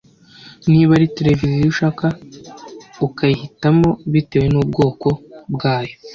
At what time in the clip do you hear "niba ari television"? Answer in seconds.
0.71-1.67